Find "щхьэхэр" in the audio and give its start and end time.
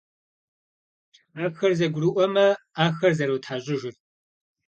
1.13-1.71